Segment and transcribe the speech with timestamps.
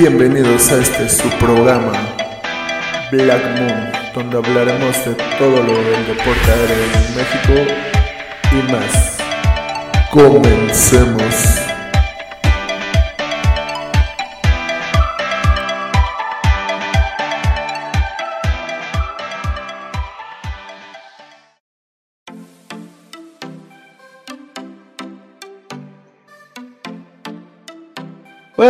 [0.00, 1.92] Bienvenidos a este su programa
[3.12, 7.74] Black Moon, donde hablaremos de todo lo del deporte aéreo en México
[8.50, 9.18] y más.
[10.10, 11.69] Comencemos.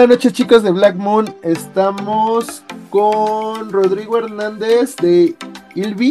[0.01, 5.35] Buenas noches chicos de Black Moon, estamos con Rodrigo Hernández de
[5.75, 6.11] Ilvi.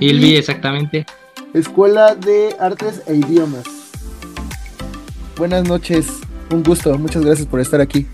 [0.00, 1.06] Ilvi, exactamente.
[1.54, 3.62] Escuela de Artes e Idiomas.
[5.36, 6.18] Buenas noches,
[6.50, 8.08] un gusto, muchas gracias por estar aquí.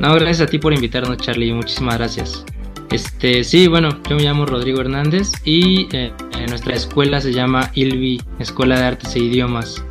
[0.00, 2.46] No, gracias a ti por invitarnos Charlie, muchísimas gracias.
[2.90, 6.14] Este, sí, bueno, yo me llamo Rodrigo Hernández y eh,
[6.48, 9.84] nuestra escuela se llama Ilvi, Escuela de Artes e Idiomas.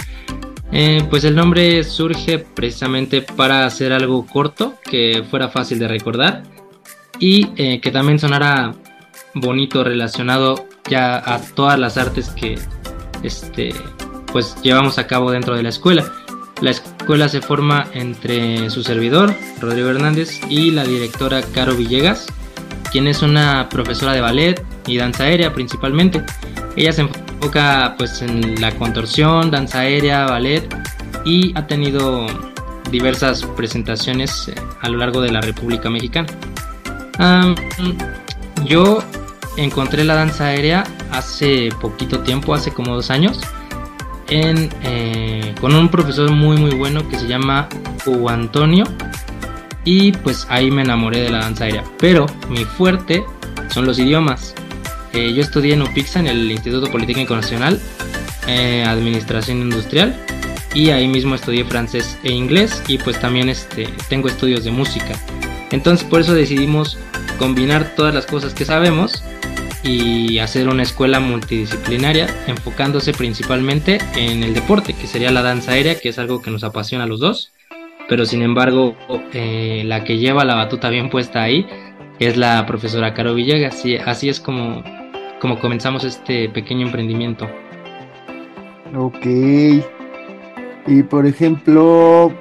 [0.76, 6.42] Eh, pues el nombre surge precisamente para hacer algo corto, que fuera fácil de recordar
[7.20, 8.74] y eh, que también sonara
[9.36, 12.58] bonito relacionado ya a todas las artes que
[13.22, 13.72] este,
[14.32, 16.12] pues llevamos a cabo dentro de la escuela.
[16.60, 22.26] La escuela se forma entre su servidor, Rodrigo Hernández, y la directora Caro Villegas,
[22.92, 26.24] quien es una profesora de ballet y danza aérea principalmente.
[26.76, 27.08] Ella se
[27.44, 30.74] enfoca pues en la contorsión, danza aérea, ballet
[31.26, 32.26] y ha tenido
[32.90, 36.28] diversas presentaciones eh, a lo largo de la República Mexicana.
[38.66, 39.04] yo
[39.58, 43.42] encontré la danza aérea hace poquito tiempo, hace como dos años,
[44.30, 47.68] en, eh, con un profesor muy muy bueno que se llama
[48.06, 48.86] Hugo Antonio
[49.84, 51.84] y pues ahí me enamoré de la danza aérea.
[52.00, 53.26] Pero mi fuerte
[53.68, 54.56] son los idiomas.
[55.14, 57.80] Eh, yo estudié en UPIXA, en el Instituto Politécnico Nacional,
[58.48, 60.16] eh, Administración Industrial,
[60.74, 65.14] y ahí mismo estudié francés e inglés, y pues también este, tengo estudios de música.
[65.72, 66.98] Entonces por eso decidimos
[67.38, 69.24] combinar todas las cosas que sabemos
[69.84, 76.00] y hacer una escuela multidisciplinaria enfocándose principalmente en el deporte, que sería la danza aérea,
[76.00, 77.52] que es algo que nos apasiona a los dos,
[78.08, 78.96] pero sin embargo
[79.34, 81.68] eh, la que lleva la batuta bien puesta ahí
[82.20, 84.84] es la profesora Caro Villegas, y así es como
[85.44, 87.50] como comenzamos este pequeño emprendimiento.
[88.96, 89.26] Ok.
[90.88, 92.32] Y por ejemplo,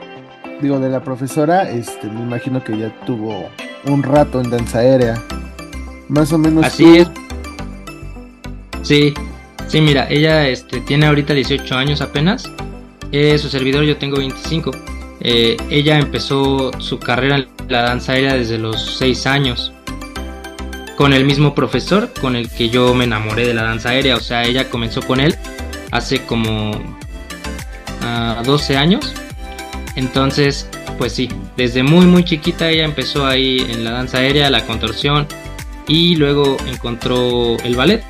[0.61, 3.49] digo, de la profesora, este, me imagino que ya tuvo
[3.87, 5.21] un rato en danza aérea.
[6.09, 6.65] Más o menos.
[6.65, 7.11] Así es.
[8.83, 9.13] Sí,
[9.67, 12.49] sí, mira, ella este, tiene ahorita 18 años apenas.
[13.11, 14.71] Eh, su servidor yo tengo 25.
[15.23, 19.73] Eh, ella empezó su carrera en la danza aérea desde los 6 años
[21.03, 24.15] con el mismo profesor con el que yo me enamoré de la danza aérea.
[24.15, 25.35] O sea, ella comenzó con él
[25.91, 26.81] hace como
[28.45, 29.13] 12 ah, años.
[29.97, 30.69] Entonces,
[30.99, 35.27] pues sí, desde muy muy chiquita ella empezó ahí en la danza aérea, la contorsión
[35.89, 38.05] y luego encontró el ballet.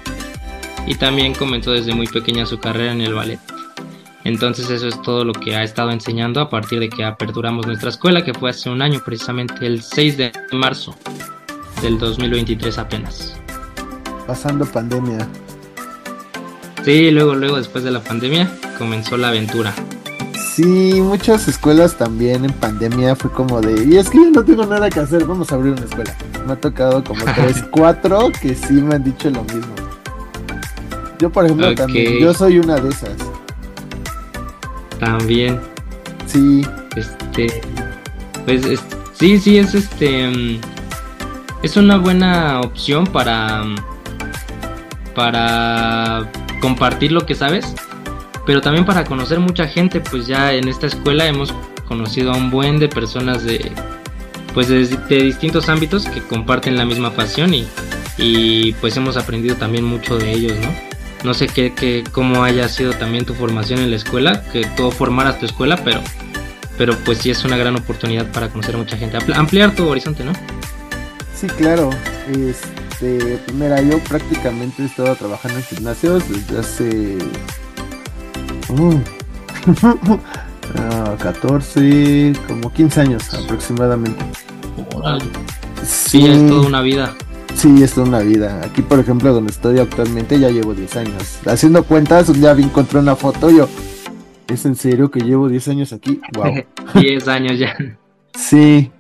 [0.87, 3.41] Y también comenzó desde muy pequeña su carrera en el ballet.
[4.25, 7.89] Entonces eso es todo lo que ha estado enseñando a partir de que aperturamos nuestra
[7.89, 10.95] escuela, que fue hace un año, precisamente el 6 de marzo
[11.83, 13.37] del 2023 apenas.
[14.27, 15.29] Pasando pandemia.
[16.85, 19.75] Sí, luego, luego después de la pandemia comenzó la aventura.
[20.55, 24.67] Sí, muchas escuelas también en pandemia fue como de, y es que yo no tengo
[24.67, 26.15] nada que hacer, vamos a abrir una escuela.
[26.47, 29.75] Me ha tocado como tres, cuatro que sí me han dicho lo mismo.
[31.19, 33.17] Yo, por ejemplo, también, yo soy una de esas.
[34.99, 35.61] También.
[36.27, 36.63] Sí.
[36.97, 37.47] Este,
[38.45, 38.63] pues,
[39.15, 40.72] sí, sí, es este, mm,
[41.63, 43.65] es una buena opción para
[45.15, 46.31] para
[46.61, 47.75] compartir lo que sabes,
[48.47, 51.55] pero también para conocer mucha gente, pues ya en esta escuela hemos
[51.87, 53.71] conocido a un buen de personas de
[54.55, 54.85] pues de,
[55.23, 57.67] distintos ámbitos que comparten la misma pasión y,
[58.19, 60.69] y, pues hemos aprendido también mucho de ellos, ¿no?
[61.25, 64.91] No sé qué, qué, cómo haya sido también tu formación en la escuela, que todo
[64.91, 66.03] formaras tu escuela, pero,
[66.77, 70.23] pero pues sí es una gran oportunidad para conocer a mucha gente, ampliar tu horizonte,
[70.23, 70.33] ¿no?
[71.43, 71.91] Sí, claro.
[72.29, 77.19] Este, mira, yo prácticamente he estado trabajando en gimnasios desde hace
[81.19, 84.25] 14, uh, como 15 años aproximadamente.
[85.83, 87.13] Sí, es toda una vida.
[87.57, 88.61] Sí, es toda una vida.
[88.65, 91.41] Aquí, por ejemplo, donde estoy actualmente, ya llevo 10 años.
[91.45, 93.69] Haciendo cuentas, un día vi encontré una foto yo.
[94.47, 96.21] ¿Es en serio que llevo 10 años aquí?
[96.35, 96.65] Wow.
[96.95, 97.77] 10 años ya.
[98.35, 98.93] Sí.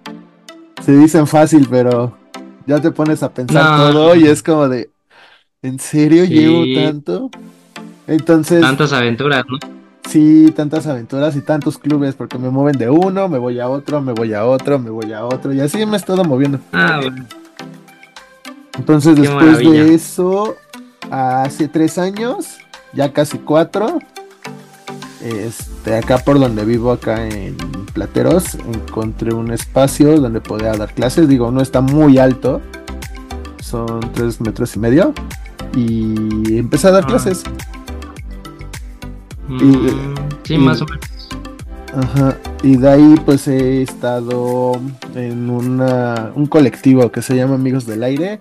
[0.85, 2.21] Se dicen fácil, pero
[2.67, 4.91] ya te pones a pensar todo y es como de,
[5.62, 7.31] ¿en serio llevo tanto?
[8.06, 8.61] Entonces...
[8.61, 9.59] Tantas aventuras, ¿no?
[10.12, 14.03] sí, tantas aventuras y tantos clubes, porque me mueven de uno, me voy a otro,
[14.03, 16.61] me voy a otro, me voy a otro, y así me he estado moviendo.
[16.73, 17.26] Ah, bueno.
[18.79, 20.56] Entonces, después de eso,
[21.11, 22.58] hace tres años,
[22.93, 23.99] ya casi cuatro,
[25.23, 27.56] este, acá por donde vivo, acá en
[27.93, 31.29] Plateros, encontré un espacio donde podía dar clases.
[31.29, 32.61] Digo, no está muy alto,
[33.61, 35.12] son tres metros y medio,
[35.75, 37.06] y empecé a dar ah.
[37.06, 37.44] clases.
[39.49, 39.89] Mm,
[40.44, 41.12] sí, más o menos.
[41.94, 44.81] Ajá, y de ahí pues he estado
[45.15, 48.41] en una, un colectivo que se llama Amigos del Aire,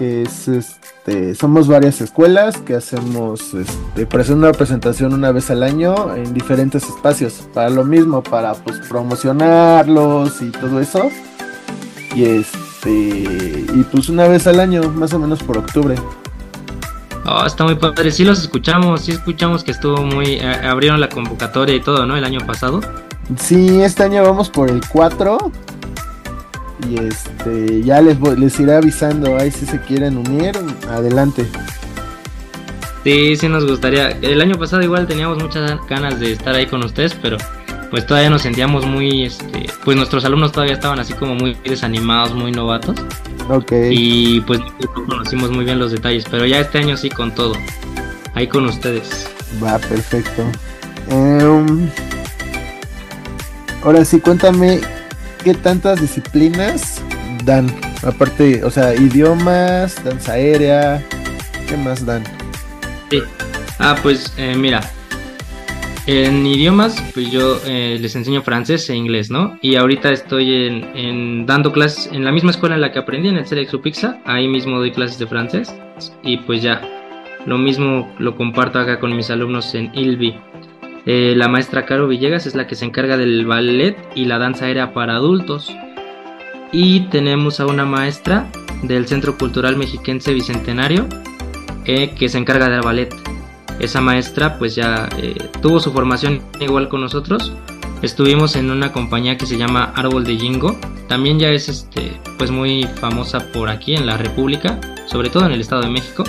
[0.00, 6.34] es este, somos varias escuelas que hacemos este, una presentación una vez al año en
[6.34, 11.10] diferentes espacios, para lo mismo, para pues promocionarlos y todo eso.
[12.14, 15.94] Y este, y pues una vez al año, más o menos por octubre.
[17.26, 18.10] Oh, está muy padre.
[18.10, 20.34] Sí los escuchamos, sí escuchamos que estuvo muy...
[20.34, 22.16] Eh, abrieron la convocatoria y todo, ¿no?
[22.16, 22.80] El año pasado.
[23.36, 25.52] Sí, este año vamos por el 4.
[26.86, 29.36] Y este, ya les, les iré avisando.
[29.36, 30.52] Ahí si se quieren unir,
[30.88, 31.46] adelante.
[33.04, 34.10] Sí, sí nos gustaría.
[34.22, 37.36] El año pasado igual teníamos muchas ganas de estar ahí con ustedes, pero
[37.90, 42.34] pues todavía nos sentíamos muy, este, pues nuestros alumnos todavía estaban así como muy desanimados,
[42.34, 42.96] muy novatos.
[43.48, 43.72] Ok.
[43.90, 47.54] Y pues no conocimos muy bien los detalles, pero ya este año sí con todo.
[48.34, 49.28] Ahí con ustedes.
[49.62, 50.42] Va, perfecto.
[51.08, 51.88] Em,
[53.82, 54.80] ahora sí, cuéntame
[55.42, 57.02] qué tantas disciplinas
[57.44, 57.72] dan.
[58.02, 61.04] Aparte, o sea, idiomas, danza aérea,
[61.68, 62.22] ¿qué más dan?
[63.10, 63.22] Sí.
[63.78, 64.80] Ah, pues eh, mira,
[66.10, 69.58] en idiomas, pues yo eh, les enseño francés e inglés, ¿no?
[69.60, 70.54] Y ahorita estoy
[70.94, 74.18] en, dando clases en la misma escuela en la que aprendí, en el Serex Pixa.
[74.24, 75.74] Ahí mismo doy clases de francés.
[76.22, 76.80] Y pues ya,
[77.44, 80.40] lo mismo lo comparto acá con mis alumnos en ILBI.
[81.06, 84.66] Eh, la maestra Caro Villegas es la que se encarga del ballet y la danza
[84.66, 85.72] aérea para adultos.
[86.72, 88.50] Y tenemos a una maestra
[88.82, 91.06] del Centro Cultural Mexiquense Bicentenario
[91.84, 93.12] eh, que se encarga del ballet
[93.78, 97.52] esa maestra pues ya eh, tuvo su formación igual con nosotros.
[98.02, 100.76] Estuvimos en una compañía que se llama Árbol de Jingo.
[101.08, 105.52] También ya es este, pues muy famosa por aquí en la República, sobre todo en
[105.52, 106.24] el Estado de México.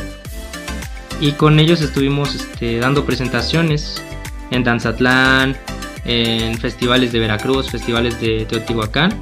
[1.22, 4.04] Y con ellos estuvimos este, dando presentaciones
[4.52, 5.56] en Danzatlán,
[6.06, 9.14] en festivales de Veracruz, festivales de Teotihuacán,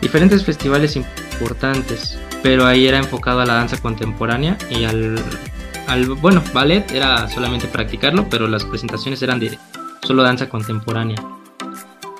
[0.00, 2.18] diferentes festivales importantes.
[2.42, 5.16] Pero ahí era enfocado a la danza contemporánea y al
[6.20, 9.58] bueno, ballet era solamente practicarlo, pero las presentaciones eran de
[10.02, 11.16] solo danza contemporánea.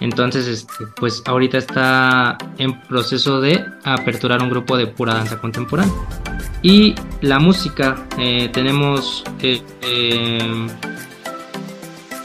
[0.01, 5.95] Entonces, este, pues ahorita está en proceso de aperturar un grupo de pura danza contemporánea.
[6.63, 10.67] Y la música, eh, tenemos, eh, eh,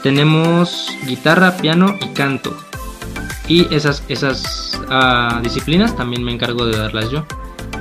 [0.02, 2.56] tenemos guitarra, piano y canto.
[3.48, 7.24] Y esas, esas ah, disciplinas también me encargo de darlas yo.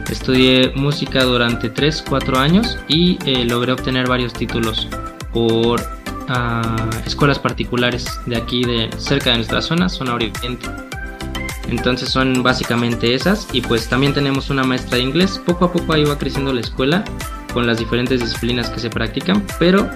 [0.10, 4.88] Estudié música durante 3-4 años y eh, logré obtener varios títulos
[5.32, 5.80] por
[6.28, 6.76] ah,
[7.06, 10.68] escuelas particulares de aquí, de cerca de nuestra zona, zona oriente.
[11.70, 15.40] Entonces son básicamente esas y pues también tenemos una maestra de inglés.
[15.46, 17.04] Poco a poco ahí va creciendo la escuela
[17.54, 19.88] con las diferentes disciplinas que se practican, pero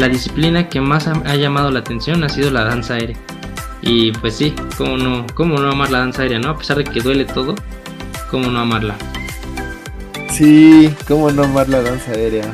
[0.00, 3.18] la disciplina que más ha, llamado la atención ha sido la danza aérea.
[3.82, 6.48] Y pues sí, cómo no, cómo no amar la danza aérea, ¿no?
[6.48, 7.54] A pesar de que duele todo,
[8.30, 8.96] cómo no amarla.
[10.30, 12.50] Sí, cómo no amar la danza aérea.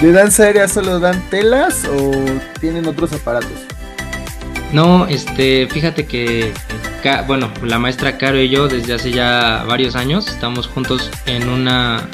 [0.00, 2.12] ¿De danza aérea solo dan telas o
[2.60, 3.52] tienen otros aparatos?
[4.72, 6.54] No, este, fíjate que,
[7.26, 12.08] bueno, la maestra Caro y yo desde hace ya varios años estamos juntos en una,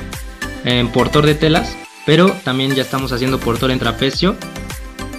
[0.65, 1.77] en portor de telas,
[2.07, 4.37] pero también ya estamos haciendo portor en trapecio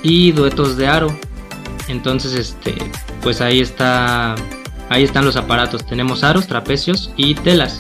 [0.03, 1.15] y duetos de aro.
[1.87, 2.75] Entonces, este,
[3.21, 4.35] pues ahí está,
[4.89, 5.85] ahí están los aparatos.
[5.85, 7.79] Tenemos aros, trapecios y telas.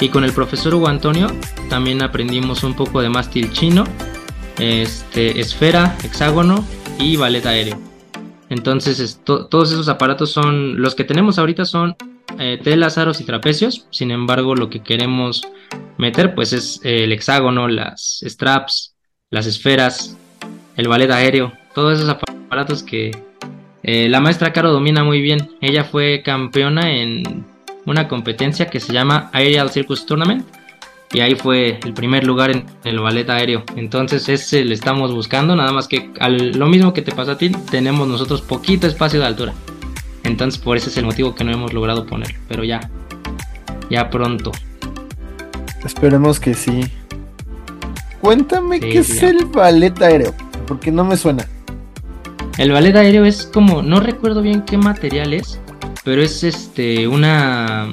[0.00, 1.28] Y con el profesor Hugo Antonio
[1.70, 3.84] también aprendimos un poco de mástil chino,
[4.58, 6.64] este, esfera, hexágono
[6.98, 7.78] y ballet aéreo.
[8.50, 11.96] Entonces todos esos aparatos son, los que tenemos ahorita son
[12.38, 13.86] eh, telas, aros y trapecios.
[13.90, 15.42] Sin embargo, lo que queremos
[15.98, 18.94] meter pues es el hexágono, las straps,
[19.30, 20.16] las esferas,
[20.76, 23.10] el ballet aéreo, todos esos aparatos que
[23.86, 25.50] eh, la maestra Caro domina muy bien.
[25.60, 27.44] Ella fue campeona en
[27.84, 30.46] una competencia que se llama Aerial Circus Tournament.
[31.12, 33.62] Y ahí fue el primer lugar en el ballet aéreo.
[33.76, 35.54] Entonces ese le estamos buscando.
[35.54, 39.26] Nada más que lo mismo que te pasa a ti, tenemos nosotros poquito espacio de
[39.26, 39.54] altura.
[40.24, 42.34] Entonces por ese es el motivo que no hemos logrado poner.
[42.48, 42.90] Pero ya,
[43.90, 44.50] ya pronto.
[45.84, 46.84] Esperemos que sí.
[48.20, 50.34] Cuéntame qué es el ballet aéreo,
[50.66, 51.46] porque no me suena.
[52.56, 55.60] El ballet aéreo es como, no recuerdo bien qué material es,
[56.04, 57.92] pero es este una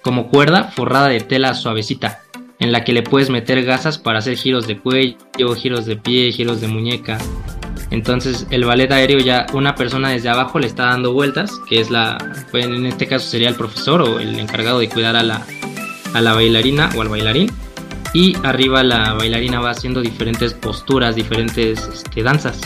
[0.00, 2.20] como cuerda forrada de tela suavecita,
[2.58, 6.32] en la que le puedes meter gasas para hacer giros de cuello, giros de pie,
[6.32, 7.18] giros de muñeca.
[7.90, 11.90] Entonces el ballet aéreo ya una persona desde abajo le está dando vueltas, que es
[11.90, 12.16] la,
[12.50, 15.44] pues, en este caso sería el profesor o el encargado de cuidar a la,
[16.16, 17.50] a la bailarina o al bailarín.
[18.14, 22.60] Y arriba la bailarina va haciendo diferentes posturas, diferentes este, danzas.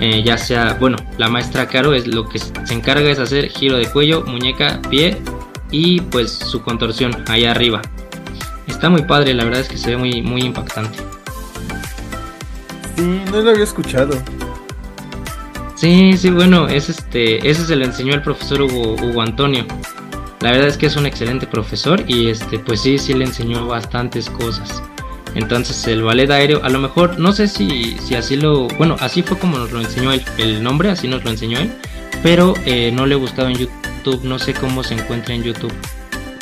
[0.00, 3.76] Eh, ya sea, bueno, la maestra Caro es lo que se encarga es hacer giro
[3.76, 5.18] de cuello, muñeca, pie
[5.70, 7.82] y pues su contorsión ahí arriba.
[8.66, 10.98] Está muy padre, la verdad es que se ve muy, muy impactante.
[12.96, 14.16] Sí, no lo había escuchado.
[15.74, 19.66] Sí, sí, bueno, es este, ese se lo enseñó el profesor Hugo, Hugo Antonio.
[20.40, 23.66] La verdad es que es un excelente profesor y este, pues sí, sí le enseñó
[23.66, 24.82] bastantes cosas.
[25.34, 29.22] Entonces el ballet aéreo, a lo mejor, no sé si, si así lo, bueno, así
[29.22, 31.70] fue como nos lo enseñó él, el nombre, así nos lo enseñó él,
[32.22, 35.72] pero eh, no le he buscado en YouTube, no sé cómo se encuentra en YouTube.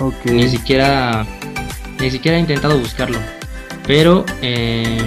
[0.01, 0.33] Okay.
[0.33, 1.27] Ni siquiera,
[2.01, 3.19] ni siquiera he intentado buscarlo,
[3.87, 5.03] pero, eh,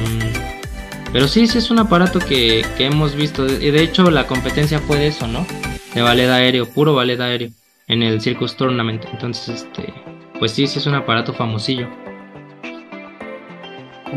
[1.14, 4.80] pero sí, sí es un aparato que, que hemos visto, y de hecho la competencia
[4.80, 5.48] fue de eso, ¿no?
[5.96, 7.50] De ballet aéreo, puro ballet aéreo,
[7.92, 9.94] en el Circus Tournament, entonces, este,
[10.40, 11.90] pues sí, sí es un aparato famosillo.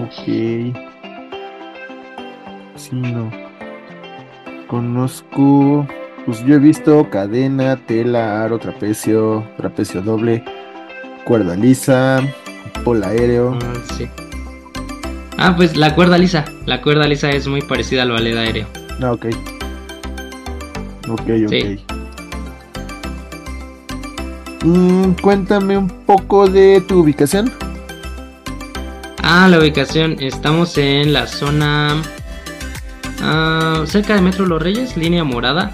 [0.01, 0.27] Ok.
[2.77, 3.31] Sí, no.
[4.69, 5.87] Conozco.
[6.25, 10.43] Pues yo he visto cadena, tela, aro, trapecio, trapecio doble,
[11.25, 12.21] cuerda lisa,
[12.85, 13.59] polo aéreo.
[13.61, 14.09] Ah, sí.
[15.37, 16.45] Ah, pues la cuerda lisa.
[16.65, 18.69] La cuerda lisa es muy parecida al ballet aéreo.
[19.03, 19.27] Ah, ok.
[21.09, 21.51] Ok, ok.
[21.51, 21.85] Sí.
[24.65, 27.53] Mm, cuéntame un poco de tu ubicación.
[29.23, 30.17] Ah, la ubicación.
[30.21, 32.01] Estamos en la zona.
[33.21, 35.71] ah, cerca de Metro Los Reyes, línea morada.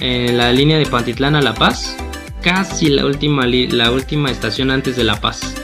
[0.00, 1.96] En la línea de Pantitlán a La Paz.
[2.42, 5.54] Casi la última, la última estación antes de La Paz.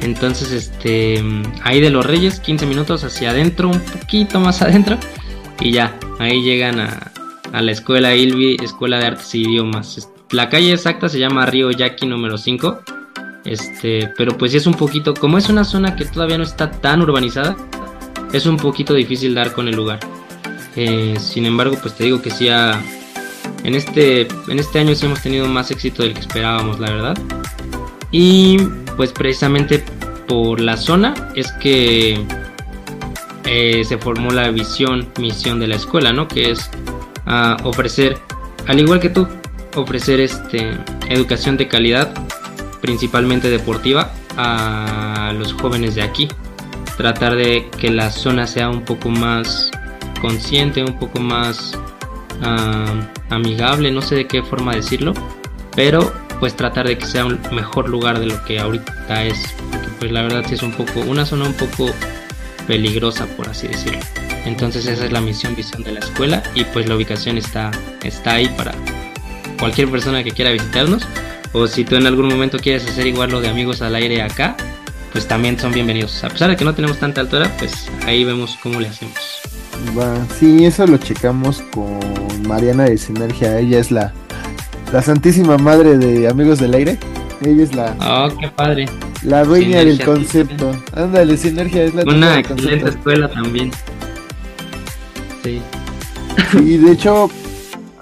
[0.00, 1.22] Entonces, este.
[1.62, 4.98] Ahí de Los Reyes, 15 minutos hacia adentro, un poquito más adentro.
[5.60, 7.12] Y ya, ahí llegan a,
[7.52, 10.08] a la escuela Ilvi, Escuela de Artes y Idiomas.
[10.32, 12.80] La calle exacta se llama Río Yaqui número 5.
[13.44, 16.70] Este, pero pues sí es un poquito, como es una zona que todavía no está
[16.70, 17.56] tan urbanizada,
[18.32, 20.00] es un poquito difícil dar con el lugar.
[20.76, 25.20] Eh, sin embargo, pues te digo que sí en este, en este año sí hemos
[25.20, 27.18] tenido más éxito del que esperábamos, la verdad.
[28.10, 28.58] Y
[28.96, 29.84] pues precisamente
[30.26, 32.24] por la zona es que
[33.44, 36.28] eh, se formó la visión, misión de la escuela, ¿no?
[36.28, 36.70] Que es
[37.26, 38.18] ah, ofrecer,
[38.66, 39.26] al igual que tú,
[39.74, 42.12] ofrecer este educación de calidad
[42.80, 46.28] principalmente deportiva a los jóvenes de aquí.
[46.96, 49.70] Tratar de que la zona sea un poco más
[50.20, 51.78] consciente, un poco más
[53.30, 55.14] amigable, no sé de qué forma decirlo,
[55.76, 59.38] pero pues tratar de que sea un mejor lugar de lo que ahorita es,
[59.70, 61.88] porque pues la verdad es un poco, una zona un poco
[62.66, 64.00] peligrosa por así decirlo.
[64.44, 67.70] Entonces esa es la misión, visión de la escuela y pues la ubicación está,
[68.02, 68.72] está ahí para
[69.62, 71.06] cualquier persona que quiera visitarnos
[71.52, 74.56] o si tú en algún momento quieres hacer igual lo de amigos al aire acá,
[75.12, 76.24] pues también son bienvenidos.
[76.24, 79.14] A pesar de que no tenemos tanta altura, pues ahí vemos cómo le hacemos.
[79.96, 82.00] Va, sí, eso lo checamos con
[82.48, 83.56] Mariana de Sinergia.
[83.60, 84.12] Ella es la,
[84.92, 86.98] la santísima madre de Amigos del Aire.
[87.44, 88.86] Ella es la, Oh, qué padre.
[89.22, 90.72] la dueña del concepto.
[90.96, 92.48] Ándale, Sinergia es la Una excelente
[92.80, 92.88] concepto.
[92.88, 93.70] escuela también.
[95.44, 95.60] Sí.
[96.58, 97.30] Y de hecho,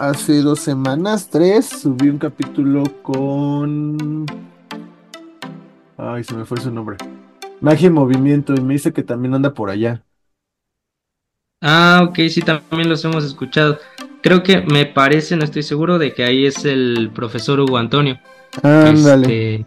[0.01, 4.27] hace dos semanas, tres, subí un capítulo con.
[5.99, 6.97] Ay, se me fue su nombre.
[7.61, 10.03] Magia en Movimiento, y me dice que también anda por allá.
[11.61, 13.79] Ah, ok, sí, también los hemos escuchado.
[14.23, 18.19] Creo que me parece, no estoy seguro, de que ahí es el profesor Hugo Antonio.
[18.63, 19.57] Ándale.
[19.57, 19.65] Este,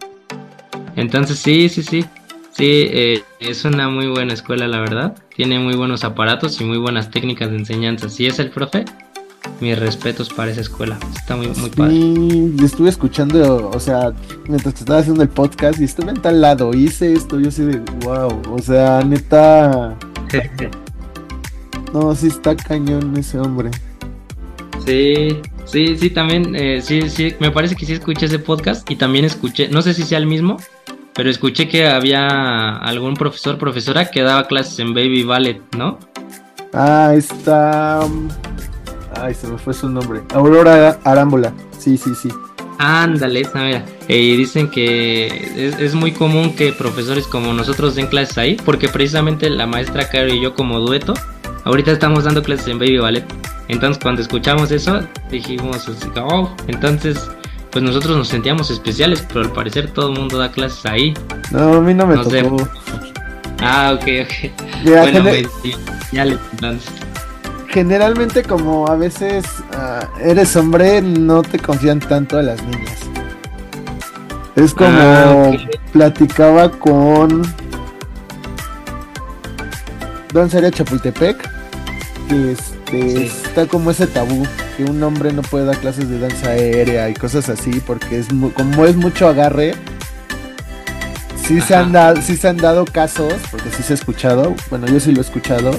[0.96, 2.04] entonces sí, sí, sí.
[2.50, 5.16] Sí, eh, es una muy buena escuela, la verdad.
[5.34, 8.08] Tiene muy buenos aparatos y muy buenas técnicas de enseñanza.
[8.08, 8.84] Si es el profe,
[9.60, 10.98] mis respetos para esa escuela.
[11.16, 11.94] Está muy, muy padre.
[11.94, 14.12] Y estuve escuchando, o sea,
[14.48, 17.62] mientras te estaba haciendo el podcast y estuve en tal lado, hice esto, yo así
[17.62, 19.96] de, wow, o sea, neta,
[21.92, 23.70] no, sí está cañón ese hombre.
[24.84, 28.96] Sí, sí, sí, también, eh, sí, sí, me parece que sí escuché ese podcast y
[28.96, 30.58] también escuché, no sé si sea el mismo,
[31.14, 35.98] pero escuché que había algún profesor, profesora que daba clases en Baby Ballet, ¿no?
[36.72, 38.28] Ah, está, um,
[39.20, 42.28] ay, se me fue su nombre, Aurora Arámbula, sí, sí, sí.
[42.78, 43.84] Ándale, esa mira.
[44.08, 48.56] Eh, Y dicen que es, es muy común que profesores como nosotros den clases ahí,
[48.64, 51.14] porque precisamente la maestra Caro y yo como dueto,
[51.64, 53.24] ahorita estamos dando clases en Baby Ballet.
[53.68, 57.30] Entonces cuando escuchamos eso, dijimos, oh, entonces
[57.70, 61.14] pues nosotros nos sentíamos especiales, pero al parecer todo el mundo da clases ahí.
[61.50, 62.68] No, a mí no me tocó.
[63.60, 64.84] Ah, ok, ok.
[64.84, 65.48] bueno, pues,
[66.12, 66.92] ya le entonces
[67.74, 73.00] generalmente como a veces uh, eres hombre, no te confían tanto a las niñas.
[74.54, 75.50] Es como ah,
[75.92, 77.42] platicaba con
[80.32, 81.50] Danzaria Chapultepec,
[82.28, 86.50] que este, está como ese tabú, que un hombre no puede dar clases de danza
[86.50, 89.74] aérea y cosas así, porque es como es mucho agarre.
[91.44, 94.86] Sí se, han dado, sí se han dado casos, porque sí se ha escuchado, bueno
[94.86, 95.72] yo sí lo he escuchado,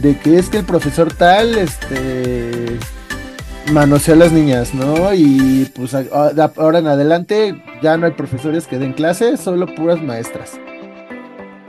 [0.00, 2.78] de que es que el profesor tal, este,
[3.72, 5.12] manosea a las niñas, ¿no?
[5.14, 10.58] Y pues ahora en adelante ya no hay profesores que den clases, solo puras maestras.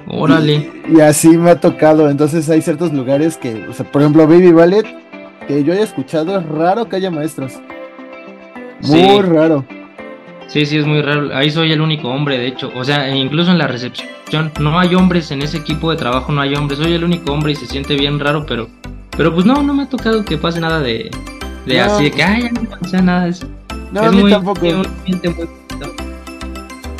[0.08, 0.72] Órale.
[0.90, 4.52] Y, así me ha tocado, entonces hay ciertos lugares que, o sea, por ejemplo, Baby
[4.52, 4.86] Ballet,
[5.48, 7.54] que yo haya escuchado, es raro que haya maestros.
[8.82, 9.64] Muy raro.
[10.51, 11.34] Sí, sí, es muy raro.
[11.34, 12.72] Ahí soy el único hombre, de hecho.
[12.75, 16.41] O sea, incluso en la recepción no hay hombres en ese equipo de trabajo, no
[16.41, 16.79] hay hombres.
[16.79, 18.67] Soy el único hombre y se siente bien raro, pero,
[19.15, 21.10] pero pues no, no me ha tocado que pase nada de,
[21.65, 23.48] de así, de que, ay, no sea nada de eso.
[23.93, 24.67] No, a mí tampoco.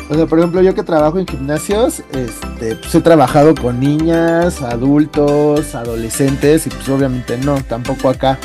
[0.08, 4.62] o sea, por ejemplo, yo que trabajo en gimnasios, este, pues he trabajado con niñas,
[4.62, 8.38] adultos, adolescentes, y pues obviamente no, tampoco acá.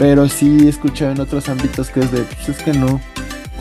[0.00, 3.00] Pero sí he escuchado en otros ámbitos que es de, pues es que no.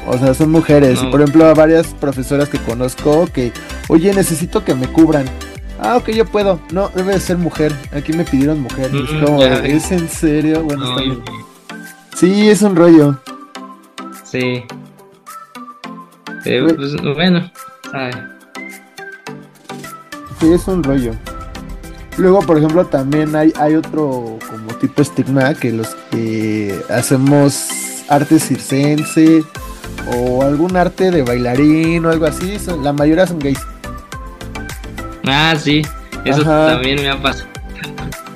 [0.07, 1.01] O sea, son mujeres.
[1.01, 3.51] Y por ejemplo, a varias profesoras que conozco que,
[3.87, 5.25] oye, necesito que me cubran.
[5.79, 6.59] Ah, ok, yo puedo.
[6.71, 7.73] No, debe de ser mujer.
[7.91, 8.91] Aquí me pidieron mujer.
[8.93, 10.63] es como, ¿es en serio?
[10.63, 11.21] Bueno, está bien.
[12.15, 13.19] Sí, es un rollo.
[14.23, 14.63] Sí.
[16.43, 17.51] Pero, pues, bueno,
[20.39, 21.13] Sí, es un rollo.
[22.17, 27.67] Luego, por ejemplo, también hay, hay otro como tipo estigma que los que hacemos
[28.07, 29.43] arte circense
[30.07, 33.59] o algún arte de bailarín o algo así, la mayoría son gays.
[35.27, 35.81] Ah, sí,
[36.23, 37.49] eso también me ha pasado.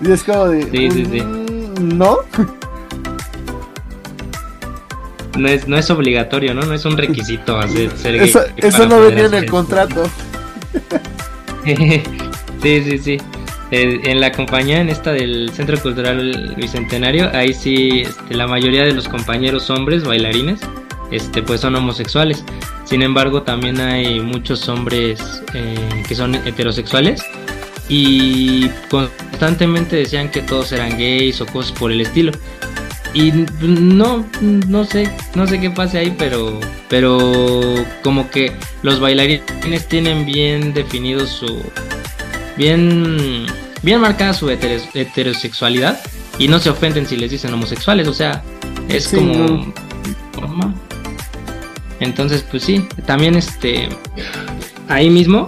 [0.01, 0.63] Y es como de.
[0.63, 1.21] Sí, sí, sí.
[1.21, 2.17] Mm, ¿No?
[5.37, 6.61] No es, no es obligatorio, ¿no?
[6.63, 8.29] No es un requisito hacer, ser gay.
[8.29, 10.03] Eso, eso no venía en el contrato.
[11.65, 12.03] sí,
[12.83, 13.17] sí, sí.
[13.71, 18.93] en la compañía, en esta del Centro Cultural Bicentenario, ahí sí este, la mayoría de
[18.93, 20.59] los compañeros hombres bailarines
[21.11, 22.43] este, pues son homosexuales.
[22.85, 25.19] Sin embargo, también hay muchos hombres
[25.53, 27.23] eh, que son heterosexuales
[27.87, 32.31] y constantemente decían que todos eran gays o cosas por el estilo.
[33.13, 38.51] Y no, no sé, no sé qué pase ahí, pero, pero como que
[38.83, 41.59] los bailarines tienen bien definido su,
[42.55, 43.47] bien,
[43.81, 45.99] bien marcada su heterosexualidad
[46.37, 48.43] y no se ofenden si les dicen homosexuales, o sea,
[48.89, 49.73] es como,
[51.99, 53.89] entonces, pues sí, también este
[54.87, 55.45] ahí mismo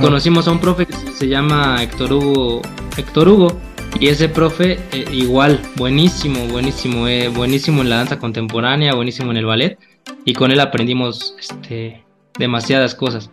[0.00, 2.62] conocimos a un profe que se llama Héctor Hugo,
[2.96, 3.58] Héctor Hugo
[3.98, 9.36] y ese profe eh, igual, buenísimo, buenísimo, eh, buenísimo en la danza contemporánea, buenísimo en
[9.36, 9.78] el ballet
[10.24, 12.04] y con él aprendimos este
[12.38, 13.30] demasiadas cosas.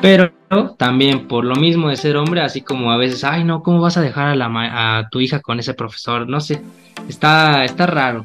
[0.00, 0.32] Pero
[0.78, 3.96] también por lo mismo de ser hombre, así como a veces, ay no, ¿cómo vas
[3.96, 6.28] a dejar a, la a tu hija con ese profesor?
[6.28, 6.60] No sé,
[7.08, 8.24] está, está raro.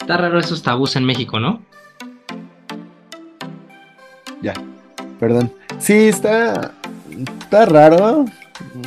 [0.00, 1.62] Está raro esos tabús en México, ¿no?
[4.42, 4.54] Ya,
[5.18, 5.52] perdón.
[5.78, 6.72] Sí, está,
[7.40, 8.24] está raro.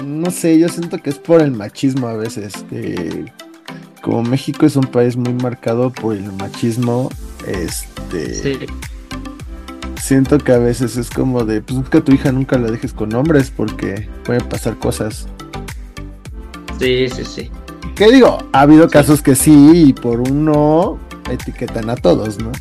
[0.03, 2.53] No sé, yo siento que es por el machismo a veces.
[2.69, 3.25] Que
[4.01, 7.09] como México es un país muy marcado por el machismo,
[7.47, 8.67] este.
[9.99, 12.91] Siento que a veces es como de, pues que a tu hija nunca la dejes
[12.91, 15.27] con hombres porque pueden pasar cosas.
[16.77, 17.51] Sí, sí, sí.
[17.95, 18.39] ¿Qué digo?
[18.51, 20.99] Ha habido casos que sí y por uno
[21.31, 22.51] etiquetan a todos, ¿no?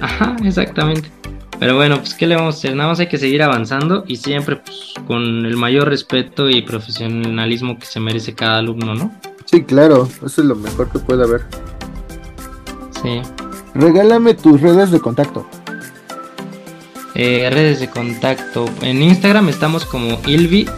[0.00, 1.10] Ajá, exactamente.
[1.58, 4.16] Pero bueno, pues qué le vamos a hacer, nada más hay que seguir avanzando y
[4.16, 9.12] siempre pues, con el mayor respeto y profesionalismo que se merece cada alumno, ¿no?
[9.46, 11.42] Sí, claro, eso es lo mejor que puede haber.
[13.02, 13.22] Sí.
[13.74, 15.46] Regálame tus redes de contacto.
[17.14, 18.66] Eh, redes de contacto.
[18.82, 20.70] En Instagram estamos como ilvi-rk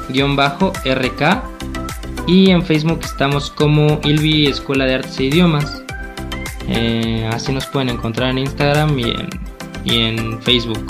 [2.28, 5.82] y en Facebook estamos como Ilvi Escuela de Artes e Idiomas.
[6.68, 9.47] Eh, así nos pueden encontrar en Instagram y en
[9.88, 10.84] y en Facebook.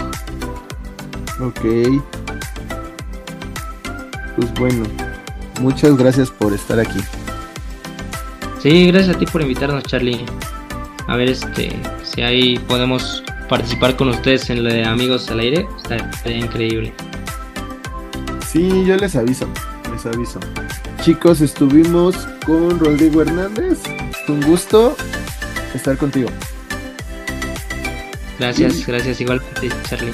[1.41, 1.61] Ok.
[4.37, 4.85] Pues bueno,
[5.61, 7.01] muchas gracias por estar aquí.
[8.61, 10.25] Sí, gracias a ti por invitarnos, Charlie.
[11.07, 15.67] A ver, este, si ahí podemos participar con ustedes en lo de Amigos al Aire,
[15.79, 16.93] estaría increíble.
[18.47, 19.49] Sí, yo les aviso,
[19.93, 20.41] les aviso.
[21.03, 23.79] Chicos, estuvimos con Rodrigo Hernández
[24.29, 24.97] un gusto
[25.75, 26.29] estar contigo.
[28.39, 30.13] Gracias, gracias igualmente, Charlie.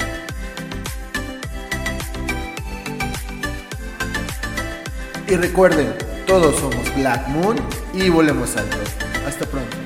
[5.27, 5.93] Y recuerden,
[6.25, 7.57] todos somos Black Moon
[7.93, 8.77] y volemos alto.
[9.27, 9.77] Hasta pronto.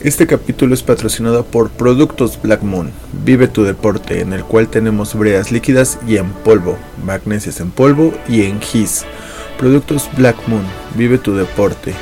[0.00, 2.90] Este capítulo es patrocinado por Productos Black Moon.
[3.24, 8.12] Vive tu deporte, en el cual tenemos breas líquidas y en polvo, magnesias en polvo
[8.28, 9.04] y en gis.
[9.58, 10.64] Productos Black Moon.
[10.96, 11.94] Vive tu deporte.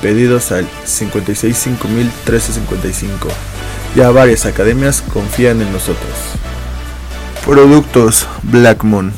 [0.00, 3.57] Pedidos al 5651355.
[3.94, 6.12] Ya varias academias confían en nosotros.
[7.44, 9.12] Productos Black Moon.